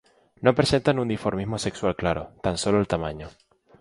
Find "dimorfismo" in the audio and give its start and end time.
1.13-1.59